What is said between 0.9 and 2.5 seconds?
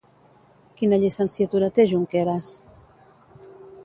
llicenciatura té, Junqueras?